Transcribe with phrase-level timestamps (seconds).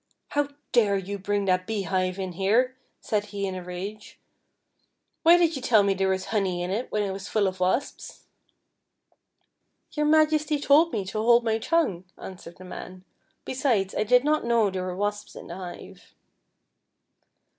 [0.29, 3.99] "How dare you bring that beehive in here?" said he in a rao e;"
[5.21, 7.59] why did you tell me there was honey in it when it was full of
[7.59, 8.25] wasps
[9.95, 13.05] ?""Your Majesty told me to hold my tongue," an swered the man;
[13.45, 16.15] "besides I did not know there were wasps in the hive."